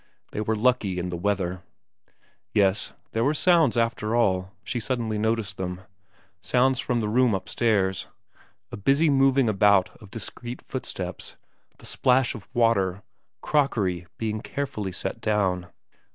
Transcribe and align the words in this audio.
They 0.31 0.41
were 0.41 0.55
lucky 0.55 0.97
in 0.97 1.09
the 1.09 1.15
weather.... 1.15 1.61
Yes, 2.55 2.91
there 3.11 3.23
were 3.23 3.35
sounds 3.35 3.77
after 3.77 4.15
all, 4.15 4.51
she 4.63 4.79
suddenly 4.79 5.19
noticed 5.19 5.57
them; 5.57 5.81
sounds 6.41 6.79
from 6.79 7.01
the 7.01 7.07
room 7.07 7.35
upstairs, 7.35 8.07
a 8.71 8.77
busy 8.77 9.11
moving 9.11 9.47
about 9.47 9.89
of 10.01 10.09
discreet 10.09 10.59
footsteps, 10.59 11.35
the 11.77 11.85
splash 11.85 12.33
of 12.33 12.47
water, 12.51 13.03
crockery 13.41 14.07
being 14.17 14.41
carefully 14.41 14.91
set 14.91 15.21
down. 15.21 15.67